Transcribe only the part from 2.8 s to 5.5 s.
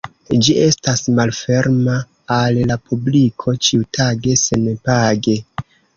publiko ĉiutage senpage.